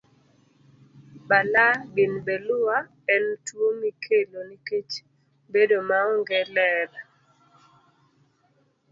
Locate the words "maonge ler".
5.89-6.89